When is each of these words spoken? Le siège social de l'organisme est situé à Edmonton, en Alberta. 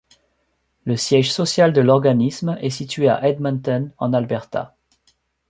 Le 0.83 0.97
siège 0.97 1.31
social 1.31 1.73
de 1.73 1.81
l'organisme 1.81 2.57
est 2.59 2.71
situé 2.71 3.07
à 3.07 3.23
Edmonton, 3.29 3.91
en 3.99 4.13
Alberta. 4.13 4.75